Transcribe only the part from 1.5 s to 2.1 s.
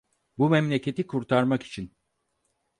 için.